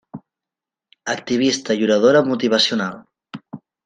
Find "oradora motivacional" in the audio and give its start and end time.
1.87-2.97